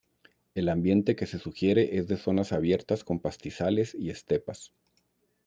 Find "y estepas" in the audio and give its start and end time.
3.93-4.73